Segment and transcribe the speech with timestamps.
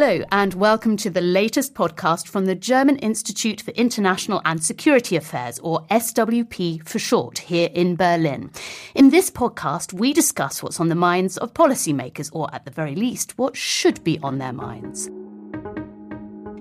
[0.00, 5.16] Hello, and welcome to the latest podcast from the German Institute for International and Security
[5.16, 8.52] Affairs, or SWP for short, here in Berlin.
[8.94, 12.94] In this podcast, we discuss what's on the minds of policymakers, or at the very
[12.94, 15.10] least, what should be on their minds.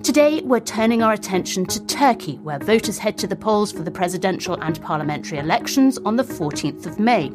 [0.01, 3.91] Today, we're turning our attention to Turkey, where voters head to the polls for the
[3.91, 7.31] presidential and parliamentary elections on the 14th of May.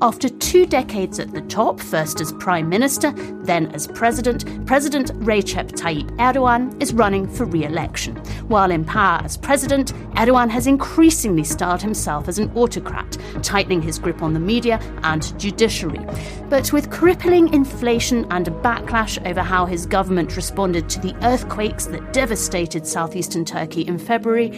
[0.00, 3.12] After two decades at the top, first as Prime Minister,
[3.44, 8.16] then as President, President Recep Tayyip Erdogan is running for re election.
[8.48, 13.98] While in power as President, Erdogan has increasingly styled himself as an autocrat, tightening his
[13.98, 16.04] grip on the media and judiciary.
[16.48, 21.86] But with crippling inflation and a backlash over how his government responded to the earthquakes
[21.86, 24.50] that devastated southeastern Turkey in February,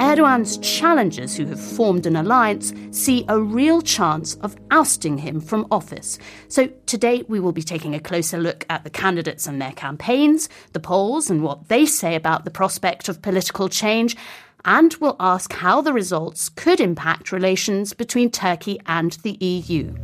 [0.00, 5.66] Erdogan's challengers, who have formed an alliance, see a real chance of ousting him from
[5.70, 6.18] office.
[6.48, 10.48] So today we will be taking a closer look at the candidates and their campaigns,
[10.72, 14.16] the polls and what they say about the prospect of political change,
[14.64, 19.94] and we'll ask how the results could impact relations between Turkey and the EU.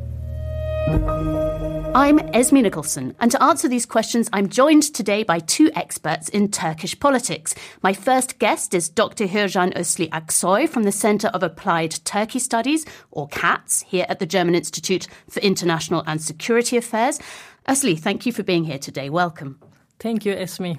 [1.96, 6.50] I'm Esme Nicholson, and to answer these questions, I'm joined today by two experts in
[6.50, 7.54] Turkish politics.
[7.82, 9.28] My first guest is Dr.
[9.28, 14.26] Hürcan Asli Aksoy from the Center of Applied Turkey Studies, or CATS, here at the
[14.26, 17.20] German Institute for International and Security Affairs.
[17.68, 19.08] Özli, thank you for being here today.
[19.08, 19.60] Welcome.
[20.00, 20.72] Thank you, Esme.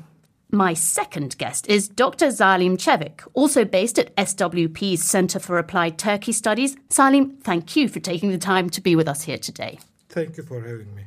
[0.51, 2.29] My second guest is Dr.
[2.29, 6.75] Salim Çevik, also based at SWP's Center for Applied Turkey Studies.
[6.89, 9.79] Salim, thank you for taking the time to be with us here today.
[10.15, 11.03] Thank you for having me.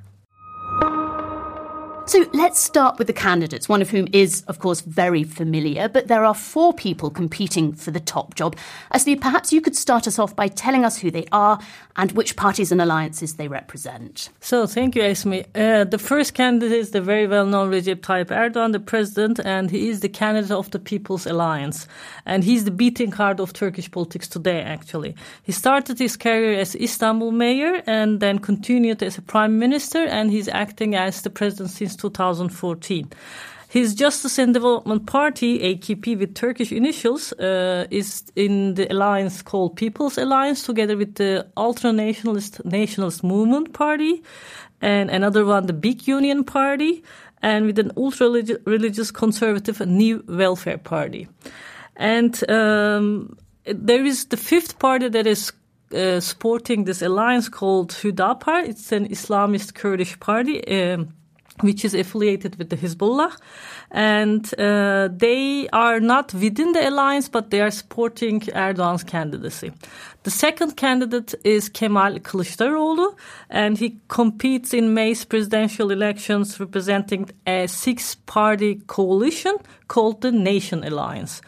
[2.08, 6.08] So let's start with the candidates, one of whom is, of course, very familiar, but
[6.08, 8.56] there are four people competing for the top job.
[8.94, 11.58] Asli, perhaps you could start us off by telling us who they are
[11.96, 14.30] and which parties and alliances they represent.
[14.40, 15.40] So, thank you, Esme.
[15.54, 19.70] Uh, the first candidate is the very well known Recep Tayyip Erdogan, the president, and
[19.70, 21.86] he is the candidate of the People's Alliance.
[22.24, 25.14] And he's the beating heart of Turkish politics today, actually.
[25.42, 30.30] He started his career as Istanbul mayor and then continued as a prime minister, and
[30.30, 33.10] he's acting as the president since 2014.
[33.70, 39.76] His Justice and Development Party, AKP with Turkish initials, uh, is in the alliance called
[39.76, 44.22] People's Alliance together with the Ultra Nationalist Nationalist Movement Party
[44.80, 47.02] and another one, the Big Union Party,
[47.42, 48.28] and with an ultra
[48.64, 51.28] religious conservative New Welfare Party.
[51.96, 55.52] And um, there is the fifth party that is
[55.94, 58.66] uh, supporting this alliance called Hüdapar.
[58.66, 60.66] It's an Islamist Kurdish party.
[60.66, 61.14] Um,
[61.60, 63.36] which is affiliated with the Hezbollah.
[63.90, 69.72] And uh, they are not within the alliance, but they are supporting Erdogan's candidacy.
[70.24, 73.14] The second candidate is Kemal Kılıçdaroğlu,
[73.50, 79.56] and he competes in May's presidential elections representing a six-party coalition
[79.86, 81.40] called the Nation Alliance.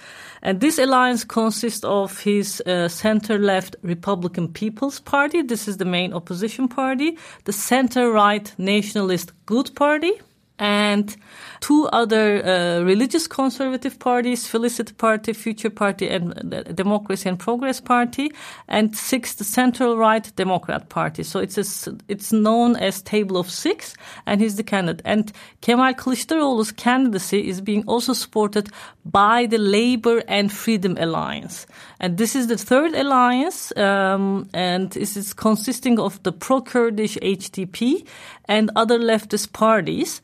[0.43, 5.43] And this alliance consists of his uh, center-left Republican People's Party.
[5.43, 7.19] This is the main opposition party.
[7.45, 10.13] The center-right Nationalist Good Party
[10.61, 11.17] and
[11.61, 16.35] two other uh, religious conservative parties, Felicity Party, Future Party, and
[16.75, 18.31] Democracy and Progress Party,
[18.69, 21.23] and six, the central right Democrat Party.
[21.23, 23.95] So it's a, it's known as Table of Six,
[24.27, 25.03] and he's the candidate.
[25.07, 25.33] And
[25.63, 28.69] Kemal Kılıçdaroğlu's candidacy is being also supported
[29.05, 31.67] by the Labor and Freedom Alliance.
[32.01, 38.07] And this is the third alliance, um, and this is consisting of the pro-Kurdish HDP
[38.47, 40.21] and other leftist parties.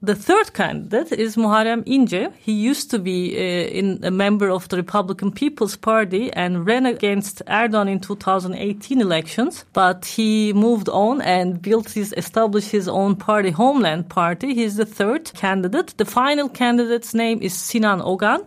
[0.00, 2.32] The third candidate is Muharrem İnce.
[2.38, 6.86] He used to be uh, in, a member of the Republican People's Party and ran
[6.86, 13.16] against Erdogan in 2018 elections, but he moved on and built his, established his own
[13.16, 14.54] party, Homeland Party.
[14.54, 15.94] He's the third candidate.
[15.96, 18.42] The final candidate's name is Sinan Ogan.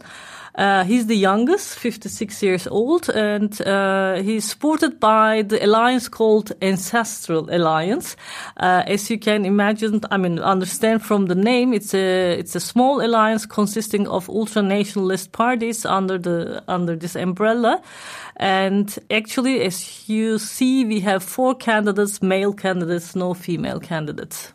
[0.61, 6.51] Uh, he's the youngest, 56 years old, and uh, he's supported by the alliance called
[6.61, 8.15] Ancestral Alliance.
[8.57, 12.59] Uh, as you can imagine, I mean, understand from the name, it's a it's a
[12.59, 17.81] small alliance consisting of ultra nationalist parties under the under this umbrella.
[18.35, 24.53] And actually, as you see, we have four candidates, male candidates, no female candidates.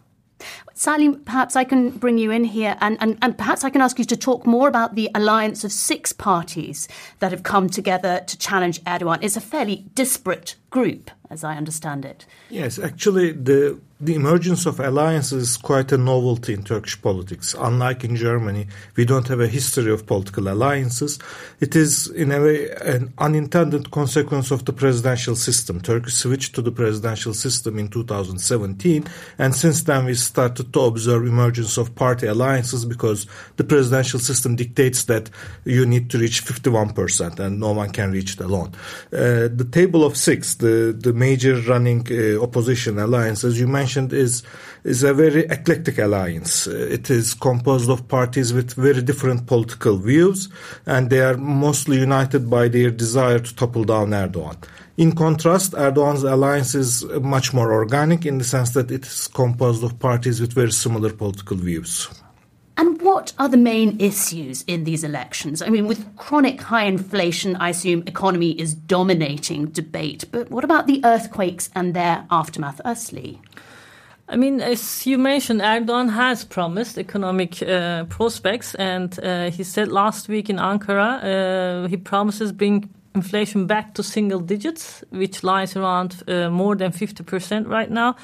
[0.78, 3.99] Salim, perhaps I can bring you in here and, and, and perhaps I can ask
[3.99, 6.87] you to talk more about the alliance of six parties
[7.20, 9.20] that have come together to challenge Erdogan.
[9.23, 12.26] It's a fairly disparate group, as I understand it.
[12.50, 17.55] Yes, actually, the the emergence of alliances is quite a novelty in Turkish politics.
[17.58, 21.19] Unlike in Germany, we don't have a history of political alliances.
[21.61, 25.81] It is, in a way, an unintended consequence of the presidential system.
[25.81, 29.06] Turkey switched to the presidential system in 2017,
[29.38, 33.26] and since then we started to observe emergence of party alliances because
[33.56, 35.31] the presidential system dictates that
[35.64, 38.72] you need to reach 51% and no one can reach it alone.
[39.11, 44.12] Uh, the table of six, the, the major running uh, opposition alliance, as you mentioned,
[44.12, 44.42] is
[44.84, 46.66] is a very eclectic alliance.
[46.66, 50.48] It is composed of parties with very different political views,
[50.84, 54.56] and they are mostly united by their desire to topple down Erdogan.
[54.96, 57.04] In contrast, Erdogan's alliance is
[57.36, 61.12] much more organic in the sense that it is composed of parties with very similar
[61.12, 62.08] political views.
[62.78, 65.62] And what are the main issues in these elections?
[65.62, 70.25] I mean, with chronic high inflation, I assume economy is dominating debate.
[70.31, 73.38] But what about the earthquakes and their aftermath, Asli?
[74.28, 79.88] I mean, as you mentioned, Erdogan has promised economic uh, prospects, and uh, he said
[79.88, 85.76] last week in Ankara uh, he promises bring inflation back to single digits, which lies
[85.76, 88.14] around uh, more than fifty percent right now.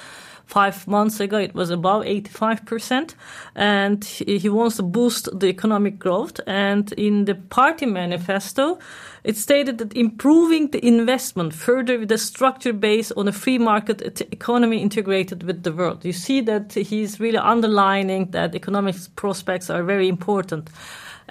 [0.53, 3.15] Five months ago, it was above 85%.
[3.55, 6.41] And he wants to boost the economic growth.
[6.47, 8.79] And in the party manifesto,
[9.25, 14.21] it stated that improving the investment further with a structure based on a free market
[14.33, 16.05] economy integrated with the world.
[16.05, 20.69] You see that he's really underlining that economic prospects are very important.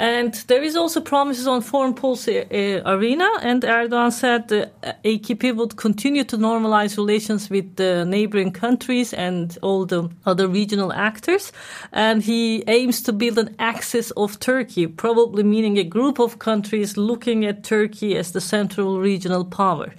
[0.01, 3.29] And there is also promises on foreign policy uh, arena.
[3.43, 4.71] And Erdogan said the
[5.05, 10.91] AKP would continue to normalize relations with the neighboring countries and all the other regional
[10.91, 11.51] actors.
[11.91, 16.97] And he aims to build an axis of Turkey, probably meaning a group of countries
[16.97, 19.93] looking at Turkey as the central regional power.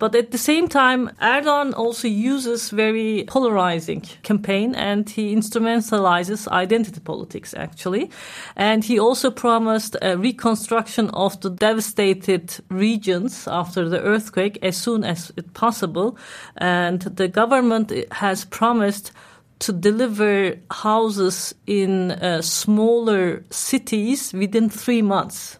[0.00, 7.00] But at the same time, Erdogan also uses very polarizing campaign and he instrumentalizes identity
[7.00, 8.10] politics actually.
[8.56, 15.04] And he also promised a reconstruction of the devastated regions after the earthquake as soon
[15.04, 16.16] as possible.
[16.56, 19.12] And the government has promised
[19.58, 25.58] to deliver houses in uh, smaller cities within three months.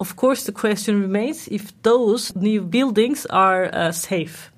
[0.00, 4.50] Of course, the question remains if those new buildings are uh, safe.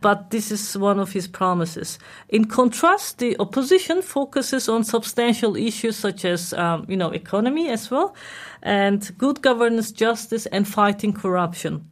[0.00, 1.98] But this is one of his promises.
[2.28, 7.90] In contrast, the opposition focuses on substantial issues such as, um, you know, economy as
[7.90, 8.14] well,
[8.62, 11.88] and good governance, justice, and fighting corruption.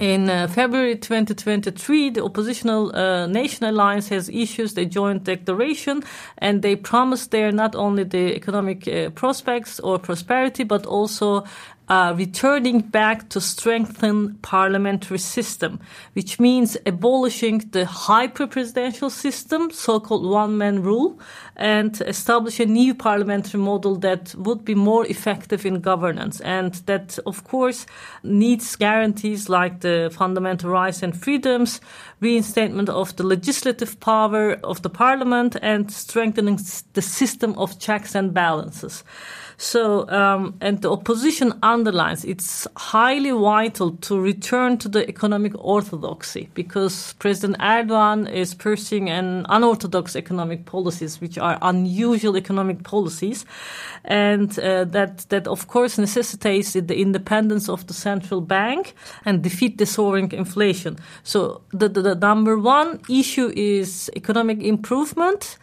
[0.00, 3.28] In uh, February 2023, the oppositional uh,
[3.62, 6.02] Alliance has issued a joint declaration,
[6.38, 11.44] and they promise there not only the economic uh, prospects or prosperity, but also
[11.88, 15.78] uh, returning back to strengthen parliamentary system,
[16.14, 21.18] which means abolishing the hyper-presidential system, so-called one-man rule,
[21.56, 27.18] and establish a new parliamentary model that would be more effective in governance and that,
[27.26, 27.86] of course,
[28.22, 31.80] needs guarantees like the fundamental rights and freedoms,
[32.20, 36.58] reinstatement of the legislative power of the parliament, and strengthening
[36.94, 39.04] the system of checks and balances.
[39.56, 46.48] So, um, and the opposition underlines it's highly vital to return to the economic orthodoxy
[46.54, 53.44] because President Erdogan is pursuing an unorthodox economic policies, which are unusual economic policies,
[54.04, 59.78] and uh, that that of course necessitates the independence of the central bank and defeat
[59.78, 60.98] the soaring inflation.
[61.22, 65.58] So, the, the, the number one issue is economic improvement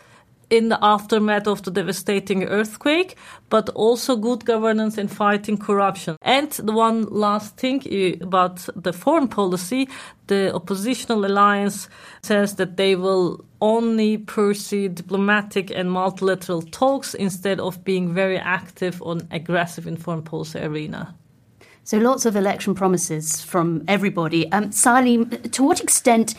[0.51, 3.15] in the aftermath of the devastating earthquake,
[3.49, 6.17] but also good governance and fighting corruption.
[6.21, 7.81] And the one last thing
[8.21, 9.87] about the foreign policy,
[10.27, 11.87] the oppositional alliance
[12.21, 19.01] says that they will only pursue diplomatic and multilateral talks instead of being very active
[19.01, 21.15] on aggressive in foreign policy arena.
[21.83, 24.51] So lots of election promises from everybody.
[24.51, 26.35] Um, Salim, to what extent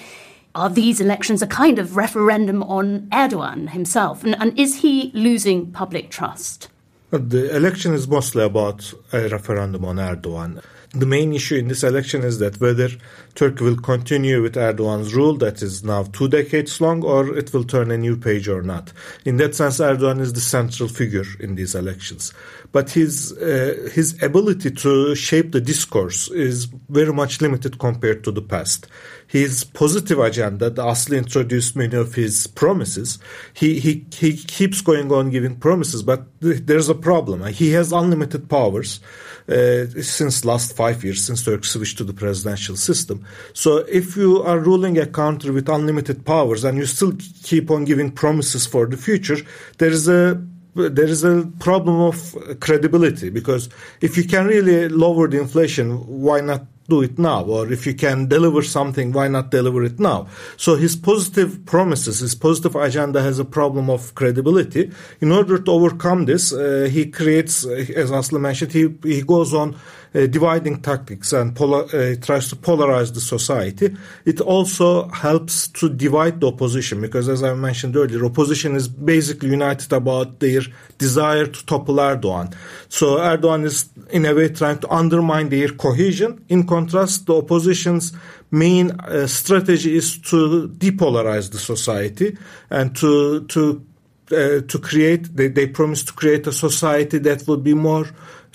[0.55, 4.25] are these elections a kind of referendum on Erdogan himself?
[4.25, 6.69] And, and is he losing public trust?
[7.11, 10.63] The election is mostly about a referendum on Erdogan.
[10.95, 12.89] The main issue in this election is that whether
[13.35, 17.65] Turkey will continue with Erdogan's rule that is now two decades long or it will
[17.65, 18.93] turn a new page or not.
[19.25, 22.35] In that sense, Erdogan is the central figure in these elections.
[22.73, 28.31] But his, uh, his ability to shape the discourse is very much limited compared to
[28.33, 28.89] the past
[29.33, 33.19] his positive agenda, the Asli introduced many of his promises.
[33.55, 37.43] He, he, he keeps going on giving promises, but there's a problem.
[37.47, 39.01] He has unlimited powers
[39.49, 43.25] uh, since last five years since Turkey switched to the presidential system.
[43.55, 47.87] So if you are ruling a country with unlimited powers and you still keep on
[47.87, 49.39] giving promises for the future,
[49.79, 50.35] there is a
[50.75, 53.69] there is a problem of credibility because
[54.01, 57.45] if you can really lower the inflation, why not do it now?
[57.45, 60.29] Or if you can deliver something, why not deliver it now?
[60.57, 64.91] So his positive promises, his positive agenda has a problem of credibility.
[65.21, 69.55] In order to overcome this, uh, he creates, uh, as Aslı mentioned, he, he goes
[69.55, 69.77] on
[70.15, 73.95] uh, dividing tactics and polar, uh, tries to polarize the society.
[74.25, 79.51] It also helps to divide the opposition because, as I mentioned earlier, opposition is basically
[79.51, 80.63] united about their
[80.99, 82.55] desire to topple Erdogan.
[82.89, 86.45] So Erdogan is, in a way, trying to undermine their cohesion.
[86.49, 88.13] In contrast, the opposition's
[88.51, 92.37] main uh, strategy is to depolarize the society
[92.69, 93.85] and to to
[94.31, 95.35] uh, to create.
[95.35, 98.07] They, they promise to create a society that will be more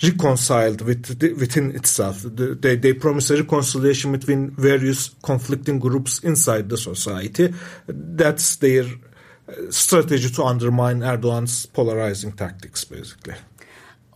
[0.04, 2.22] reconciled with the, within itself.
[2.22, 7.54] The, they, they promise a reconciliation between various conflicting groups inside the society.
[7.88, 13.36] That's their uh, strategy to undermine Erdogan's polarizing tactics, basically.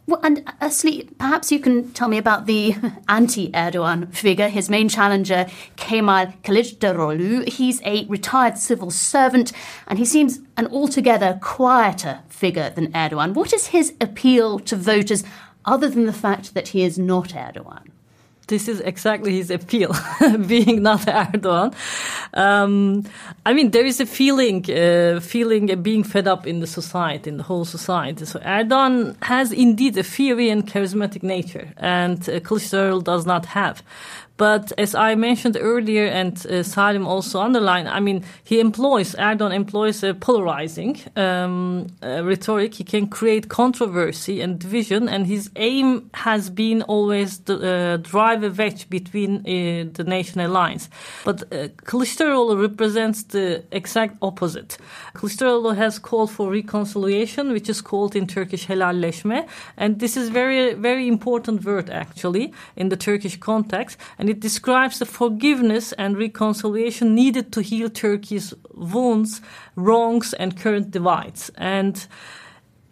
[0.07, 2.75] Well, and Asli, perhaps you can tell me about the
[3.07, 5.45] anti-Erdogan figure, his main challenger,
[5.77, 7.47] Kemal Kılıçdaroğlu.
[7.47, 9.53] He's a retired civil servant,
[9.87, 13.35] and he seems an altogether quieter figure than Erdogan.
[13.35, 15.23] What is his appeal to voters
[15.65, 17.87] other than the fact that he is not Erdogan?
[18.47, 19.95] This is exactly his appeal,
[20.47, 21.73] being not Erdogan.
[22.33, 23.05] Um,
[23.45, 27.29] I mean, there is a feeling, uh, feeling of being fed up in the society,
[27.29, 28.25] in the whole society.
[28.25, 33.83] So Erdogan has indeed a fiery and charismatic nature, and uh, Kılıçdaroğlu does not have.
[34.41, 39.53] But as I mentioned earlier, and uh, Salim also underlined, I mean, he employs, Erdogan
[39.53, 42.73] employs a polarizing um, uh, rhetoric.
[42.73, 48.43] He can create controversy and division, and his aim has been always to uh, drive
[48.43, 50.89] a wedge between uh, the nation alliance.
[51.23, 54.79] But uh, Kılıçdaroğlu represents the exact opposite.
[55.13, 59.45] Kılıçdaroğlu has called for reconciliation, which is called in Turkish helalleşme,
[59.77, 63.99] and this is very, very important word actually in the Turkish context.
[64.17, 69.41] And it describes the forgiveness and reconciliation needed to heal Turkey's wounds,
[69.75, 71.51] wrongs, and current divides.
[71.57, 72.07] And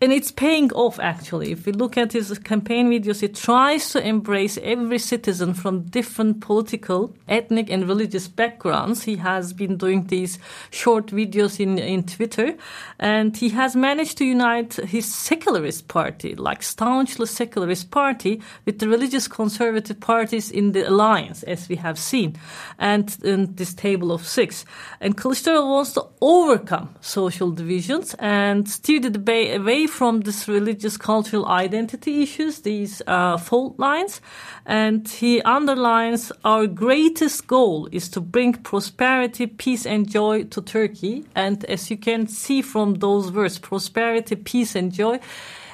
[0.01, 1.51] and it's paying off actually.
[1.51, 6.39] If we look at his campaign videos, he tries to embrace every citizen from different
[6.39, 9.03] political, ethnic, and religious backgrounds.
[9.03, 10.39] He has been doing these
[10.71, 12.55] short videos in, in Twitter,
[12.97, 18.87] and he has managed to unite his secularist party, like staunchly secularist party, with the
[18.87, 22.37] religious conservative parties in the alliance, as we have seen,
[22.77, 24.63] and in this table of six.
[25.01, 30.95] And Kılıçdaroğlu wants to overcome social divisions and steer the debate away from this religious
[30.97, 34.21] cultural identity issues, these uh, fault lines,
[34.65, 41.25] and he underlines our greatest goal is to bring prosperity, peace, and joy to Turkey.
[41.35, 45.19] And as you can see from those words, prosperity, peace, and joy.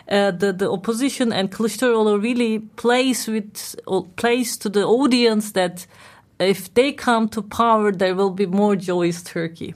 [0.07, 3.75] Uh, the the opposition and Kılıçdaroğlu really plays with
[4.15, 5.87] plays to the audience that
[6.39, 9.73] if they come to power, there will be more joyous Turkey.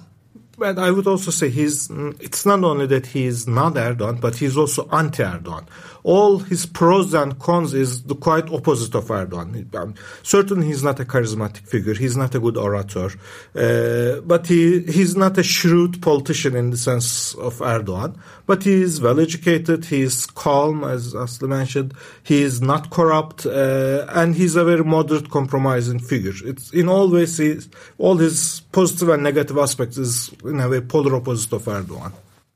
[0.60, 1.90] But I would also say he's.
[2.20, 5.66] It's not only that he is not Erdogan, but he's also anti-Erdogan.
[6.04, 9.74] All his pros and cons is the quite opposite of Erdogan.
[9.74, 11.94] Um, certainly, he's not a charismatic figure.
[11.94, 13.10] He's not a good orator,
[13.56, 18.18] uh, but he he's not a shrewd politician in the sense of Erdogan.
[18.50, 19.86] But he is well educated.
[19.86, 21.94] He is calm, as Aslı mentioned.
[22.24, 26.34] He is not corrupt, uh, and he's a very moderate, compromising figure.
[26.44, 30.82] It's in all ways, he's, all his positive and negative aspects is in a way
[30.82, 32.12] polar opposite of Erdogan.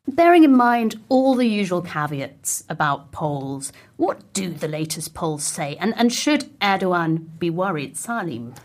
[0.07, 5.77] Bearing in mind all the usual caveats about polls, what do the latest polls say?
[5.79, 8.55] And, and should Erdogan be worried, Salim?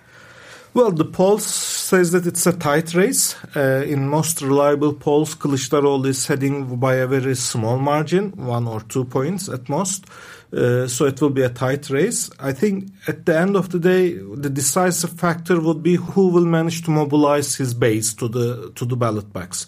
[0.75, 3.35] Well, the polls says that it's a tight race.
[3.57, 8.81] Uh, in most reliable polls, Kılıçdaroğlu is heading by a very small margin, one or
[8.81, 10.05] two points at most.
[10.53, 12.31] Uh, so it will be a tight race.
[12.39, 16.47] I think at the end of the day, the decisive factor would be who will
[16.47, 19.67] manage to mobilize his base to the to the ballot box,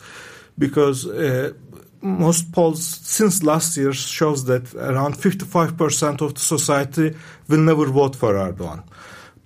[0.59, 1.07] because.
[1.07, 1.53] Uh,
[2.03, 7.15] most polls since last year shows that around 55% of the society
[7.47, 8.83] will never vote for Erdogan.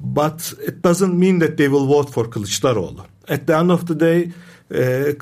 [0.01, 3.05] But it doesn't mean that they will vote for Kılıçdaroğlu.
[3.29, 4.33] At the end of the day,
[4.71, 5.13] uh,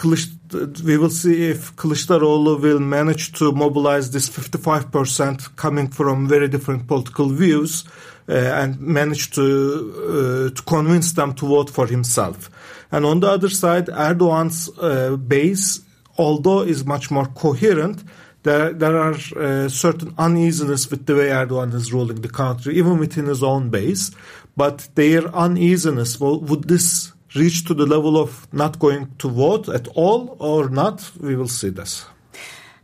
[0.84, 6.88] we will see if Kılıçdaroğlu will manage to mobilize this 55% coming from very different
[6.88, 7.84] political views
[8.28, 12.50] uh, and manage to uh, to convince them to vote for himself.
[12.90, 15.80] And on the other side, Erdogan's uh, base,
[16.18, 18.04] although is much more coherent,
[18.42, 22.98] there, there are uh, certain uneasiness with the way Erdogan is ruling the country, even
[22.98, 24.10] within his own base.
[24.56, 29.68] But their uneasiness, well, would this reach to the level of not going to vote
[29.68, 31.10] at all or not?
[31.20, 32.04] We will see this.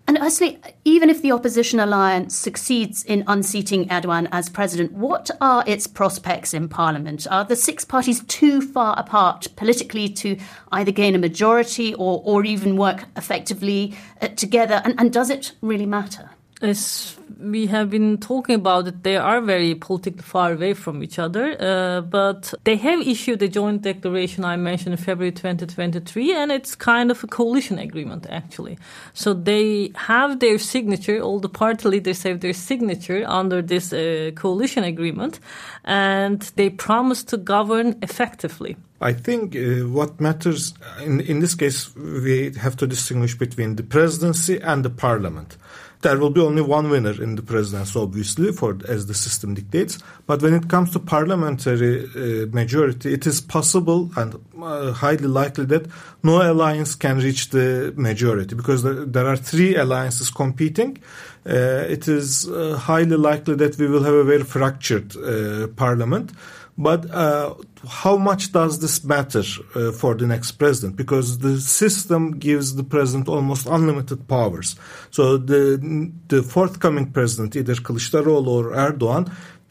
[0.08, 5.62] And actually, even if the opposition alliance succeeds in unseating Erdogan as president, what are
[5.66, 7.26] its prospects in parliament?
[7.30, 10.38] Are the six parties too far apart politically to
[10.72, 14.80] either gain a majority or, or even work effectively uh, together?
[14.82, 16.30] And, and does it really matter?
[16.60, 21.16] As we have been talking about it, they are very politically far away from each
[21.16, 26.50] other, uh, but they have issued a joint declaration I mentioned in February 2023, and
[26.50, 28.76] it's kind of a coalition agreement actually.
[29.14, 34.32] So they have their signature, all the party leaders have their signature under this uh,
[34.34, 35.38] coalition agreement,
[35.84, 38.76] and they promise to govern effectively.
[39.00, 43.82] I think uh, what matters in, in this case, we have to distinguish between the
[43.82, 45.56] presidency and the parliament
[46.02, 49.98] there will be only one winner in the presidency, obviously, for as the system dictates.
[50.26, 55.64] But when it comes to parliamentary uh, majority, it is possible and uh, highly likely
[55.66, 55.88] that
[56.22, 60.98] no alliance can reach the majority because there, there are three alliances competing.
[61.44, 66.30] Uh, it is uh, highly likely that we will have a very fractured uh, parliament.
[66.80, 67.54] But uh,
[67.88, 69.42] how much does this matter
[69.74, 70.96] uh, for the next president?
[70.96, 74.76] Because the system gives the president almost unlimited powers.
[75.10, 79.28] So the the forthcoming president, either Kılıçdaroğlu or Erdogan,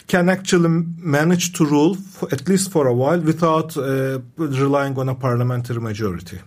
[0.07, 5.09] can actually manage to rule for, at least for a while without uh, relying on
[5.09, 6.39] a parliamentary majority.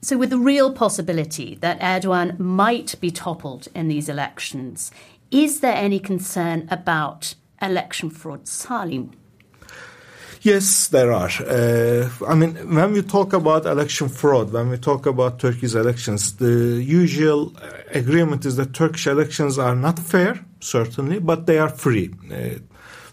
[0.00, 4.92] So, with the real possibility that Erdogan might be toppled in these elections,
[5.32, 9.10] is there any concern about election fraud, Salim?
[10.42, 11.30] Yes, there are.
[11.46, 16.36] Uh, I mean, when we talk about election fraud, when we talk about Turkey's elections,
[16.36, 17.56] the usual
[17.90, 22.14] agreement is that Turkish elections are not fair, certainly, but they are free.
[22.30, 22.60] Uh,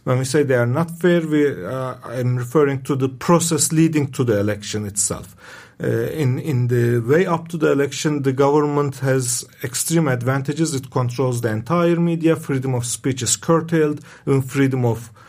[0.03, 4.11] when we say they are not fair, we, uh, I'm referring to the process leading
[4.11, 5.35] to the election itself.
[5.83, 10.75] Uh, in in the way up to the election, the government has extreme advantages.
[10.75, 12.35] It controls the entire media.
[12.35, 13.99] Freedom of speech is curtailed.
[14.27, 15.24] Even freedom of uh,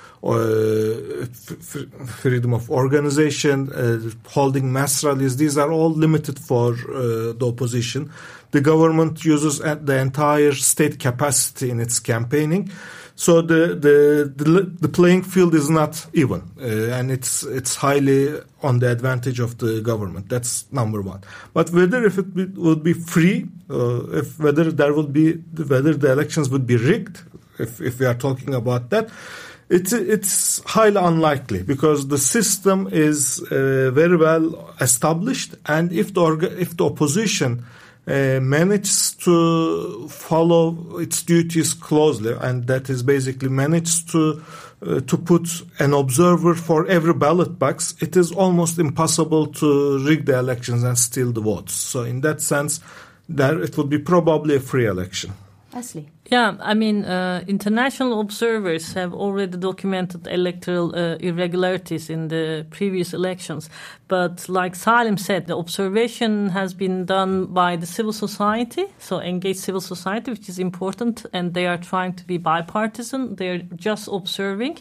[2.21, 5.37] freedom of organization, uh, holding mass rallies.
[5.37, 8.11] These are all limited for uh, the opposition.
[8.51, 12.71] The government uses the entire state capacity in its campaigning.
[13.19, 18.39] So the, the the, the playing field is not even, uh, and it's it's highly
[18.63, 20.29] on the advantage of the government.
[20.29, 21.23] That's number one.
[21.55, 25.95] But whether if it be, would be free, uh, if whether there would be whether
[25.95, 27.23] the elections would be rigged,
[27.59, 29.09] if if we are talking about that,
[29.69, 36.57] it's it's highly unlikely because the system is uh, very well established, and if the
[36.59, 37.65] if the opposition
[38.07, 44.41] uh, manages to follow its duties closely, and that is basically manages to
[44.83, 50.27] uh, to put an observer for every ballot box, it is almost impossible to rig
[50.27, 51.73] the elections and steal the votes.
[51.73, 52.81] So, in that sense,
[53.29, 55.33] there it would be probably a free election.
[55.73, 56.07] Asli.
[56.29, 63.15] Yeah, I mean, uh, international observers have already documented electoral uh, irregularities in the previous
[63.15, 63.71] elections.
[64.09, 69.61] But like Salim said, the observation has been done by the civil society, so engaged
[69.61, 73.37] civil society, which is important, and they are trying to be bipartisan.
[73.37, 74.79] They're just observing,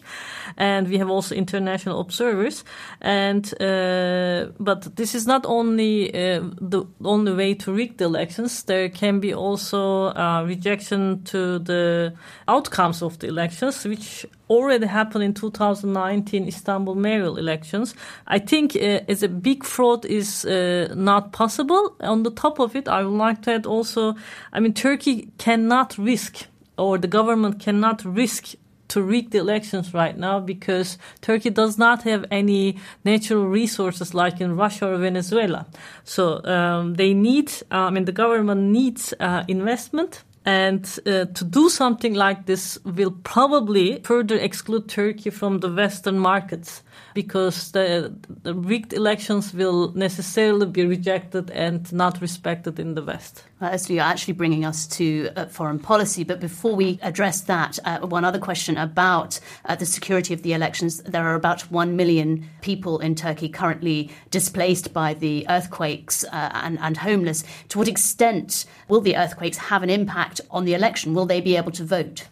[0.56, 2.64] and we have also international observers.
[3.00, 8.64] And uh, but this is not only uh, the only way to rig the elections.
[8.64, 12.12] There can be also uh, rejection to to the
[12.48, 17.94] outcomes of the elections, which already happened in 2019 Istanbul mayoral elections.
[18.26, 21.96] I think uh, as a big fraud is uh, not possible.
[22.00, 24.14] On the top of it, I would like to add also,
[24.52, 26.46] I mean, Turkey cannot risk
[26.78, 28.54] or the government cannot risk
[28.88, 34.40] to rig the elections right now because Turkey does not have any natural resources like
[34.40, 35.66] in Russia or Venezuela.
[36.04, 41.44] So um, they need, uh, I mean, the government needs uh, investment and uh, to
[41.44, 46.82] do something like this will probably further exclude Turkey from the Western markets
[47.14, 53.42] because the, the rigged elections will necessarily be rejected and not respected in the West.
[53.58, 56.24] Uh, you're actually bringing us to uh, foreign policy.
[56.24, 60.52] But before we address that, uh, one other question about uh, the security of the
[60.52, 60.98] elections.
[61.02, 66.78] There are about 1 million people in Turkey currently displaced by the earthquakes uh, and,
[66.80, 67.44] and homeless.
[67.70, 71.14] To what extent will the earthquakes have an impact on the election?
[71.14, 72.26] Will they be able to vote?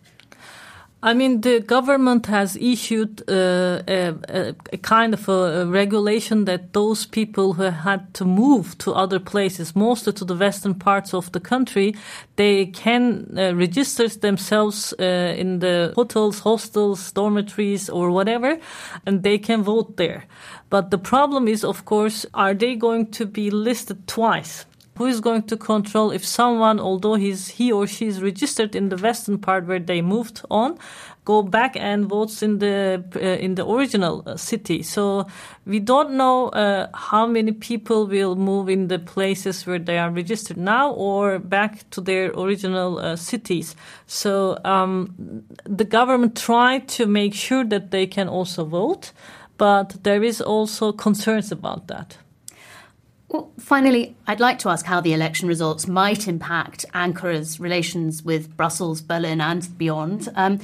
[1.06, 4.14] I mean, the government has issued uh, a,
[4.72, 9.20] a, kind of a, a, regulation that those people who had to move to other
[9.20, 11.94] places, mostly to the western parts of the country,
[12.36, 18.58] they can uh, register themselves uh, in the hotels, hostels, dormitories, or whatever,
[19.04, 20.24] and they can vote there.
[20.70, 24.64] But the problem is, of course, are they going to be listed twice?
[24.96, 28.88] Who is going to control if someone, although he's, he or she is registered in
[28.88, 30.78] the western part where they moved on,
[31.24, 34.82] go back and votes in the uh, in the original uh, city.
[34.82, 35.26] So
[35.66, 40.10] we don't know uh, how many people will move in the places where they are
[40.10, 43.74] registered now or back to their original uh, cities.
[44.06, 49.12] So um, the government tried to make sure that they can also vote,
[49.56, 52.18] but there is also concerns about that.
[53.34, 58.56] Well, finally, I'd like to ask how the election results might impact Ankara's relations with
[58.56, 60.28] Brussels, Berlin, and beyond.
[60.36, 60.60] Um,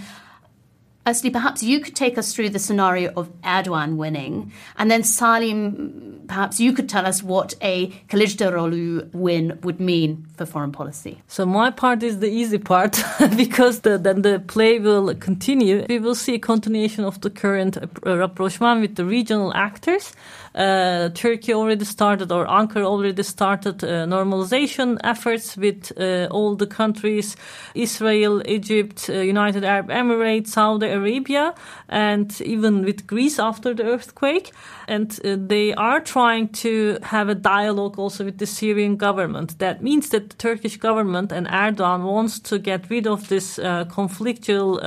[1.05, 6.61] perhaps you could take us through the scenario of Erdogan winning, and then Salim, perhaps
[6.61, 11.21] you could tell us what a Kılıçdaroğlu win would mean for foreign policy.
[11.27, 13.03] So my part is the easy part
[13.37, 15.85] because the, then the play will continue.
[15.89, 20.13] We will see a continuation of the current rapprochement with the regional actors.
[20.55, 26.67] Uh, Turkey already started, or Ankara already started uh, normalization efforts with uh, all the
[26.67, 27.37] countries
[27.75, 31.55] Israel, Egypt, uh, United Arab Emirates, Saudi Arabia,
[31.89, 34.51] and even with Greece after the earthquake.
[34.89, 39.59] And uh, they are trying to have a dialogue also with the Syrian government.
[39.61, 43.85] That means that the Turkish government and Erdogan wants to get rid of this uh,
[43.85, 44.81] conflictual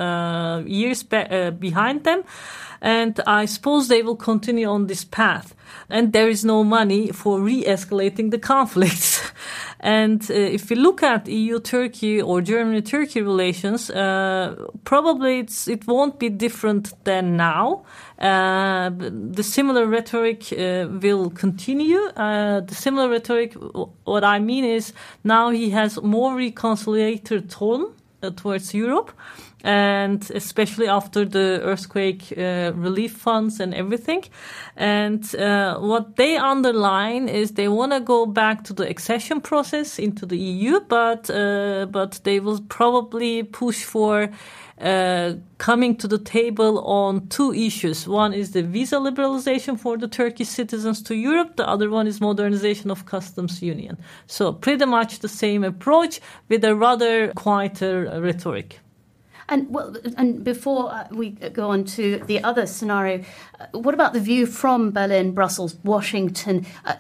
[0.68, 2.24] years be- behind them
[2.84, 5.56] and I suppose they will continue on this path.
[5.90, 9.22] And there is no money for re-escalating the conflicts.
[9.80, 16.28] and uh, if we look at EU-Turkey or Germany-Turkey relations, uh, probably it won't be
[16.28, 17.86] different than now.
[18.20, 22.02] Uh, the similar rhetoric uh, will continue.
[22.18, 23.54] Uh, the similar rhetoric,
[24.04, 24.92] what I mean is
[25.24, 29.14] now he has more reconciliatory tone uh, towards Europe
[29.64, 34.26] and especially after the earthquake uh, relief funds and everything.
[34.76, 40.00] And uh, what they underline is they want to go back to the accession process
[40.00, 44.30] into the EU, but uh, but they will probably push for.
[44.82, 48.06] Uh, coming to the table on two issues.
[48.08, 51.56] One is the visa liberalization for the Turkish citizens to Europe.
[51.56, 53.98] The other one is modernization of customs union.
[54.26, 58.80] So pretty much the same approach with a rather quieter rhetoric.
[59.50, 63.24] And well, and before uh, we go on to the other scenario,
[63.60, 66.66] uh, what about the view from Berlin, Brussels, Washington?
[66.86, 66.96] Uh,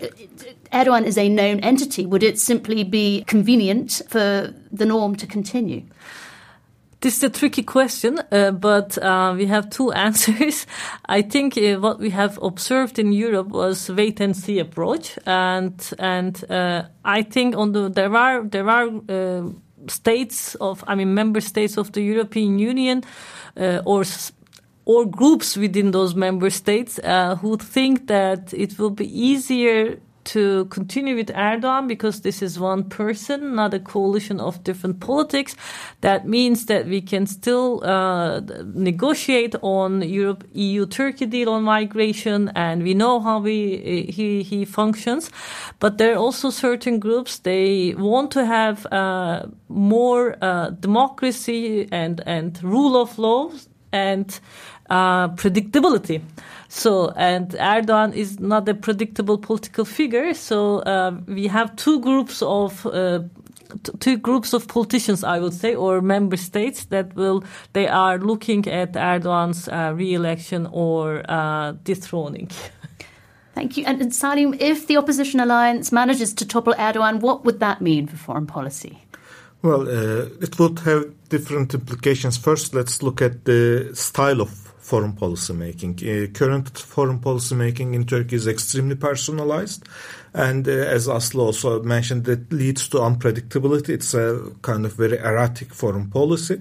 [0.72, 2.06] Erdogan is a known entity.
[2.06, 5.84] Would it simply be convenient for the norm to continue?
[7.04, 10.66] This is a tricky question, uh, but uh, we have two answers.
[11.06, 15.74] I think uh, what we have observed in Europe was wait and see approach, and
[16.00, 19.50] and uh, I think on the there are there are uh,
[19.88, 23.04] states of, I mean, member states of the European Union
[23.58, 24.04] uh, or
[24.86, 30.66] or groups within those member states uh, who think that it will be easier to
[30.66, 35.56] continue with Erdogan because this is one person, not a coalition of different politics.
[36.02, 38.42] That means that we can still uh,
[38.74, 44.66] negotiate on Europe EU Turkey deal on migration, and we know how we he he
[44.66, 45.30] functions.
[45.80, 52.22] But there are also certain groups they want to have uh, more uh, democracy and
[52.26, 53.52] and rule of law
[53.94, 54.40] and
[54.90, 56.22] uh, predictability.
[56.68, 60.34] So, and Erdogan is not a predictable political figure.
[60.34, 63.20] So, uh, we have two groups of uh,
[64.00, 67.44] two groups of politicians, I would say, or member states that will
[67.74, 72.50] they are looking at Erdogan's uh, re-election or uh, dethroning.
[73.56, 73.86] Thank you.
[73.86, 78.08] And, and Salim, if the opposition alliance manages to topple Erdogan, what would that mean
[78.08, 78.98] for foreign policy?
[79.62, 82.36] Well, uh, it would have different implications.
[82.36, 85.94] First, let's look at the style of foreign policy making.
[86.04, 89.88] Uh, current foreign policy making in Turkey is extremely personalized.
[90.34, 93.90] And uh, as Aslı also mentioned, that leads to unpredictability.
[93.90, 96.60] It's a kind of very erratic foreign policy.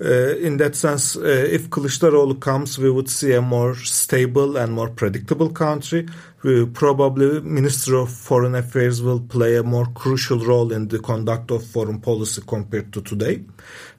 [0.00, 4.72] Uh, in that sense, uh, if Kılıçdaroğlu comes, we would see a more stable and
[4.72, 6.06] more predictable country.
[6.42, 11.50] We probably Minister of Foreign Affairs will play a more crucial role in the conduct
[11.50, 13.40] of foreign policy compared to today.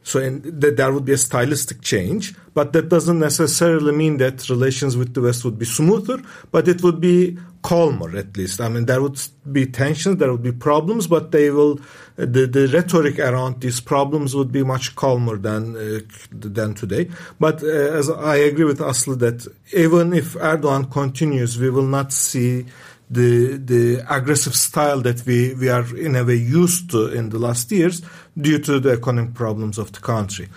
[0.05, 4.47] So in, that there would be a stylistic change, but that doesn't necessarily mean that
[4.49, 8.61] relations with the West would be smoother, but it would be calmer at least.
[8.61, 9.19] I mean, there would
[9.51, 11.79] be tensions, there would be problems, but they will
[12.17, 17.09] the the rhetoric around these problems would be much calmer than uh, than today.
[17.39, 22.13] But uh, as I agree with Aslı that even if Erdogan continues, we will not
[22.13, 22.65] see
[23.09, 27.39] the the aggressive style that we we are in a way used to in the
[27.39, 28.01] last years
[28.35, 30.49] due to the economic problems of the country.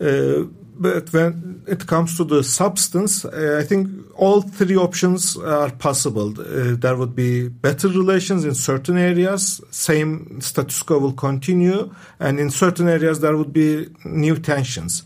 [0.00, 0.44] Uh,
[0.78, 6.38] but when it comes to the substance, uh, I think all three options are possible.
[6.38, 12.38] Uh, there would be better relations in certain areas, same status quo will continue, and
[12.38, 15.02] in certain areas there would be new tensions.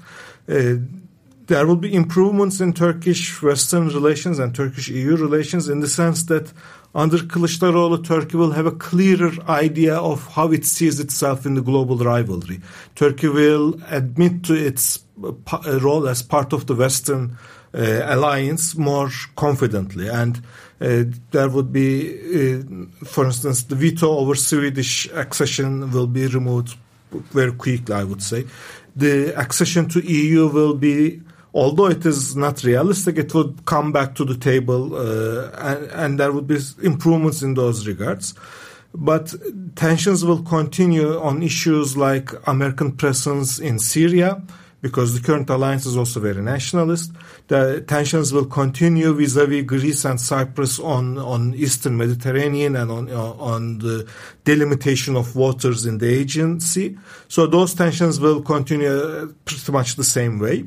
[1.50, 6.22] There will be improvements in Turkish Western relations and Turkish EU relations in the sense
[6.26, 6.52] that
[6.94, 11.60] under Kılıçdaroğlu, Turkey will have a clearer idea of how it sees itself in the
[11.60, 12.60] global rivalry.
[12.94, 17.36] Turkey will admit to its uh, role as part of the Western
[17.74, 20.06] uh, alliance more confidently.
[20.06, 20.40] And
[20.80, 26.76] uh, there would be, uh, for instance, the veto over Swedish accession will be removed
[27.10, 28.46] very quickly, I would say.
[28.94, 31.22] The accession to EU will be
[31.54, 36.20] although it is not realistic, it would come back to the table uh, and, and,
[36.20, 38.34] there would be improvements in those regards.
[38.94, 39.34] But
[39.76, 44.42] tensions will continue on issues like American presence in Syria,
[44.82, 47.12] because the current alliance is also very nationalist.
[47.48, 53.78] The tensions will continue vis-à-vis Greece and Cyprus on, on Eastern Mediterranean and on, on
[53.78, 54.08] the
[54.44, 56.96] delimitation of waters in the Aegean Sea.
[57.28, 60.64] So those tensions will continue pretty much the same way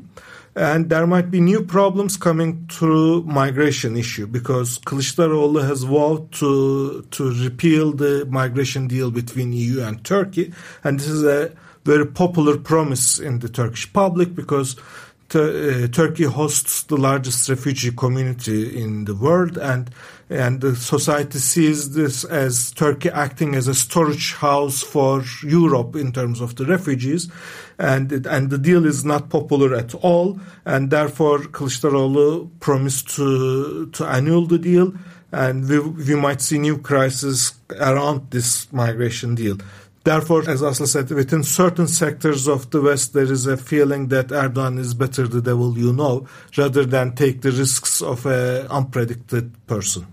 [0.55, 7.01] and there might be new problems coming through migration issue because Kılıçdaroğlu has vowed to
[7.11, 11.51] to repeal the migration deal between EU and Turkey, and this is a
[11.85, 14.75] very popular promise in the Turkish public because
[15.35, 19.89] uh, Turkey hosts the largest refugee community in the world, and
[20.29, 26.11] and the society sees this as Turkey acting as a storage house for Europe in
[26.11, 27.29] terms of the refugees,
[27.77, 34.05] and and the deal is not popular at all, and therefore Kılıçdaroğlu promised to to
[34.05, 34.93] annul the deal,
[35.31, 39.57] and we we might see new crisis around this migration deal.
[40.03, 44.27] Therefore, as Aslı said, within certain sectors of the West, there is a feeling that
[44.27, 49.51] Erdogan is better the devil you know, rather than take the risks of an unpredicted
[49.65, 50.05] person.